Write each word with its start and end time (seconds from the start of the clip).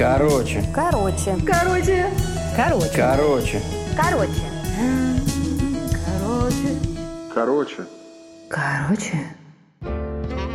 Короче. 0.00 0.64
Короче. 0.74 1.36
Короче. 1.44 2.06
Короче. 2.56 2.90
Короче. 2.96 3.60
Короче. 3.94 4.40
Короче. 7.34 7.76
Короче. 8.48 9.12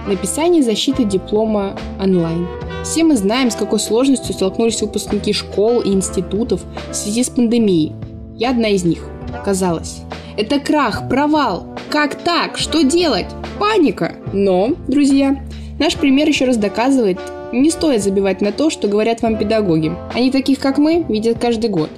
Написание 0.08 0.64
защиты 0.64 1.04
диплома 1.04 1.78
онлайн. 2.02 2.48
Все 2.84 3.04
мы 3.04 3.16
знаем, 3.16 3.52
с 3.52 3.56
какой 3.56 3.80
сложностью 3.80 4.34
столкнулись 4.34 4.82
выпускники 4.82 5.32
школ 5.32 5.82
и 5.82 5.94
институтов 5.94 6.64
в 6.90 6.96
связи 6.96 7.24
с 7.24 7.30
пандемией. 7.30 7.94
Я 8.36 8.50
одна 8.50 8.70
из 8.70 8.84
них. 8.84 9.04
Казалось. 9.44 10.02
Это 10.38 10.60
крах, 10.60 11.08
провал. 11.08 11.68
Как 11.92 12.16
так? 12.16 12.58
Что 12.58 12.82
делать? 12.82 13.28
Паника. 13.60 14.16
Но, 14.34 14.72
друзья, 14.88 15.40
наш 15.78 15.98
пример 15.98 16.28
еще 16.28 16.46
раз 16.46 16.58
доказывает, 16.58 17.20
не 17.62 17.70
стоит 17.70 18.04
забивать 18.04 18.42
на 18.42 18.52
то, 18.52 18.70
что 18.70 18.88
говорят 18.88 19.22
вам 19.22 19.38
педагоги. 19.38 19.92
Они 20.14 20.32
таких, 20.32 20.60
как 20.60 20.78
мы, 20.78 21.06
видят 21.08 21.40
каждый 21.40 21.70
год. 21.70 21.90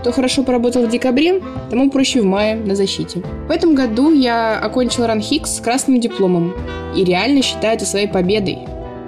Кто 0.00 0.12
хорошо 0.12 0.44
поработал 0.44 0.86
в 0.86 0.90
декабре, 0.90 1.42
тому 1.70 1.90
проще 1.90 2.20
в 2.20 2.24
мае 2.24 2.56
на 2.56 2.76
защите. 2.76 3.22
В 3.48 3.50
этом 3.50 3.74
году 3.74 4.12
я 4.12 4.58
окончила 4.58 5.06
ранхикс 5.06 5.56
с 5.56 5.60
красным 5.60 6.00
дипломом 6.00 6.54
и 6.94 7.04
реально 7.04 7.42
считаю 7.42 7.74
это 7.74 7.84
своей 7.84 8.06
победой. 8.06 8.58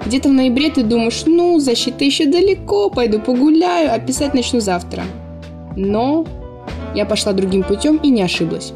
Где-то 0.05 0.29
в 0.29 0.33
ноябре 0.33 0.69
ты 0.69 0.83
думаешь, 0.83 1.23
ну, 1.25 1.59
защита 1.59 2.03
еще 2.05 2.25
далеко, 2.25 2.89
пойду 2.89 3.19
погуляю, 3.19 3.93
а 3.93 3.99
писать 3.99 4.33
начну 4.33 4.59
завтра. 4.59 5.03
Но 5.75 6.25
я 6.95 7.05
пошла 7.05 7.33
другим 7.33 7.63
путем 7.63 7.97
и 7.97 8.09
не 8.09 8.21
ошиблась. 8.21 8.73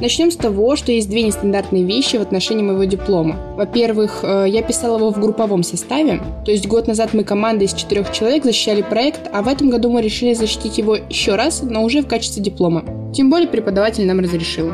Начнем 0.00 0.30
с 0.30 0.36
того, 0.36 0.76
что 0.76 0.92
есть 0.92 1.10
две 1.10 1.22
нестандартные 1.22 1.82
вещи 1.82 2.18
в 2.18 2.22
отношении 2.22 2.62
моего 2.62 2.84
диплома. 2.84 3.36
Во-первых, 3.56 4.20
э, 4.22 4.44
я 4.48 4.62
писала 4.62 4.96
его 4.96 5.10
в 5.10 5.18
групповом 5.18 5.64
составе, 5.64 6.20
то 6.44 6.52
есть 6.52 6.68
год 6.68 6.86
назад 6.86 7.14
мы 7.14 7.24
командой 7.24 7.64
из 7.64 7.74
четырех 7.74 8.12
человек 8.12 8.44
защищали 8.44 8.82
проект, 8.82 9.28
а 9.32 9.42
в 9.42 9.48
этом 9.48 9.70
году 9.70 9.90
мы 9.90 10.00
решили 10.00 10.34
защитить 10.34 10.78
его 10.78 10.94
еще 10.94 11.34
раз, 11.34 11.62
но 11.62 11.82
уже 11.82 12.02
в 12.02 12.06
качестве 12.06 12.42
диплома. 12.44 12.84
Тем 13.12 13.28
более 13.28 13.48
преподаватель 13.48 14.06
нам 14.06 14.20
разрешил. 14.20 14.70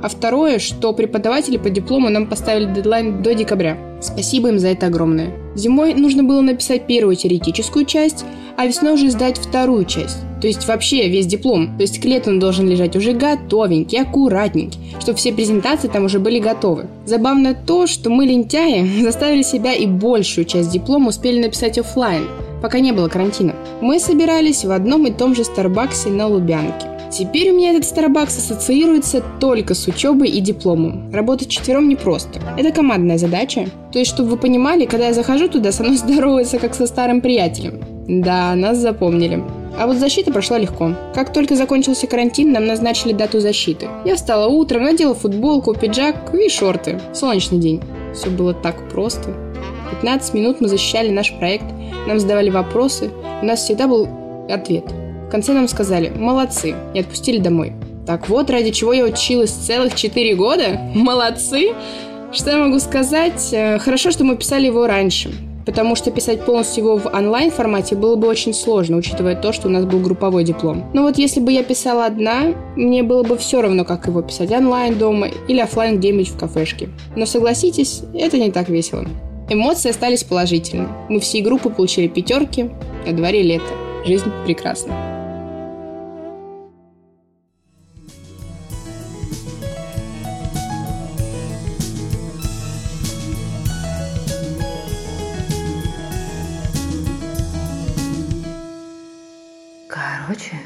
А 0.00 0.08
второе, 0.08 0.60
что 0.60 0.94
преподаватели 0.94 1.58
по 1.58 1.68
диплому 1.68 2.08
нам 2.08 2.26
поставили 2.26 2.72
дедлайн 2.72 3.22
до 3.22 3.34
декабря. 3.34 3.76
Спасибо 4.00 4.48
им 4.48 4.58
за 4.58 4.68
это 4.68 4.86
огромное. 4.86 5.34
Зимой 5.56 5.92
нужно 5.92 6.22
было 6.22 6.40
написать 6.40 6.86
первую 6.86 7.16
теоретическую 7.16 7.84
часть, 7.84 8.24
а 8.58 8.66
весной 8.66 8.94
уже 8.94 9.08
сдать 9.10 9.38
вторую 9.38 9.84
часть. 9.84 10.18
То 10.40 10.48
есть 10.48 10.66
вообще 10.66 11.08
весь 11.08 11.26
диплом. 11.26 11.76
То 11.76 11.82
есть 11.82 12.00
к 12.00 12.04
лету 12.04 12.30
он 12.30 12.40
должен 12.40 12.68
лежать 12.68 12.96
уже 12.96 13.12
готовенький, 13.12 14.00
аккуратненький, 14.00 14.80
чтобы 15.00 15.16
все 15.16 15.32
презентации 15.32 15.86
там 15.86 16.06
уже 16.06 16.18
были 16.18 16.40
готовы. 16.40 16.86
Забавно 17.06 17.54
то, 17.54 17.86
что 17.86 18.10
мы, 18.10 18.26
лентяи, 18.26 19.02
заставили 19.02 19.42
себя 19.42 19.74
и 19.74 19.86
большую 19.86 20.44
часть 20.44 20.70
диплома 20.70 21.10
успели 21.10 21.40
написать 21.40 21.78
офлайн, 21.78 22.26
пока 22.60 22.80
не 22.80 22.90
было 22.90 23.08
карантина. 23.08 23.54
Мы 23.80 24.00
собирались 24.00 24.64
в 24.64 24.72
одном 24.72 25.06
и 25.06 25.12
том 25.12 25.36
же 25.36 25.44
Старбаксе 25.44 26.08
на 26.08 26.26
Лубянке. 26.26 26.88
Теперь 27.12 27.50
у 27.50 27.56
меня 27.56 27.70
этот 27.70 27.84
Starbucks 27.84 28.38
ассоциируется 28.38 29.22
только 29.40 29.74
с 29.74 29.86
учебой 29.86 30.28
и 30.28 30.40
дипломом. 30.40 31.10
Работать 31.12 31.48
четвером 31.48 31.88
непросто. 31.88 32.40
Это 32.56 32.70
командная 32.70 33.18
задача. 33.18 33.68
То 33.92 33.98
есть, 33.98 34.10
чтобы 34.10 34.30
вы 34.30 34.36
понимали, 34.36 34.84
когда 34.84 35.06
я 35.06 35.14
захожу 35.14 35.48
туда, 35.48 35.72
со 35.72 35.84
мной 35.84 35.96
здоровается 35.96 36.58
как 36.58 36.74
со 36.74 36.86
старым 36.86 37.20
приятелем. 37.20 37.97
Да, 38.08 38.54
нас 38.56 38.78
запомнили. 38.78 39.44
А 39.78 39.86
вот 39.86 39.98
защита 39.98 40.32
прошла 40.32 40.58
легко. 40.58 40.94
Как 41.14 41.32
только 41.32 41.54
закончился 41.54 42.06
карантин, 42.06 42.50
нам 42.50 42.66
назначили 42.66 43.12
дату 43.12 43.38
защиты. 43.38 43.86
Я 44.04 44.16
встала 44.16 44.48
утром, 44.48 44.82
надела 44.82 45.14
футболку, 45.14 45.74
пиджак 45.74 46.34
и 46.34 46.48
шорты. 46.48 46.98
Солнечный 47.14 47.58
день. 47.58 47.80
Все 48.14 48.30
было 48.30 48.54
так 48.54 48.88
просто. 48.88 49.34
15 49.90 50.34
минут 50.34 50.60
мы 50.60 50.68
защищали 50.68 51.10
наш 51.10 51.32
проект, 51.38 51.66
нам 52.06 52.18
задавали 52.18 52.50
вопросы, 52.50 53.10
у 53.42 53.44
нас 53.44 53.60
всегда 53.60 53.86
был 53.86 54.08
ответ– 54.48 54.84
в 55.28 55.30
конце 55.30 55.52
нам 55.52 55.68
сказали 55.68 56.08
«молодцы» 56.08 56.74
и 56.94 57.00
отпустили 57.00 57.38
домой. 57.38 57.74
Так 58.06 58.30
вот, 58.30 58.48
ради 58.48 58.70
чего 58.70 58.94
я 58.94 59.04
училась 59.04 59.50
целых 59.50 59.94
4 59.94 60.34
года? 60.36 60.80
Молодцы! 60.94 61.74
Что 62.32 62.50
я 62.52 62.56
могу 62.56 62.78
сказать? 62.78 63.50
Э, 63.52 63.78
хорошо, 63.78 64.10
что 64.10 64.24
мы 64.24 64.36
писали 64.36 64.64
его 64.66 64.86
раньше, 64.86 65.30
потому 65.68 65.96
что 65.96 66.10
писать 66.10 66.46
полностью 66.46 66.82
его 66.84 66.96
в 66.96 67.06
онлайн 67.08 67.50
формате 67.50 67.94
было 67.94 68.16
бы 68.16 68.26
очень 68.26 68.54
сложно, 68.54 68.96
учитывая 68.96 69.36
то, 69.36 69.52
что 69.52 69.68
у 69.68 69.70
нас 69.70 69.84
был 69.84 69.98
групповой 69.98 70.42
диплом. 70.42 70.90
Но 70.94 71.02
вот 71.02 71.18
если 71.18 71.40
бы 71.40 71.52
я 71.52 71.62
писала 71.62 72.06
одна, 72.06 72.54
мне 72.74 73.02
было 73.02 73.22
бы 73.22 73.36
все 73.36 73.60
равно, 73.60 73.84
как 73.84 74.06
его 74.06 74.22
писать 74.22 74.50
онлайн 74.50 74.96
дома 74.96 75.28
или 75.46 75.60
офлайн 75.60 75.98
где-нибудь 75.98 76.30
в 76.30 76.38
кафешке. 76.38 76.88
Но 77.16 77.26
согласитесь, 77.26 78.00
это 78.14 78.38
не 78.38 78.50
так 78.50 78.70
весело. 78.70 79.04
Эмоции 79.50 79.90
остались 79.90 80.24
положительны. 80.24 80.88
Мы 81.10 81.20
всей 81.20 81.42
группы 81.42 81.68
получили 81.68 82.08
пятерки, 82.08 82.70
на 83.04 83.12
дворе 83.12 83.42
лето. 83.42 83.68
Жизнь 84.06 84.30
прекрасна. 84.46 85.17
Короче, 99.88 100.60